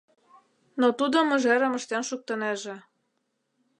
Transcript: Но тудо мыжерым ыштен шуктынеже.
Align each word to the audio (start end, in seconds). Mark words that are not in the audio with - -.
Но 0.79 0.87
тудо 0.99 1.17
мыжерым 1.29 1.73
ыштен 1.79 2.03
шуктынеже. 2.09 2.75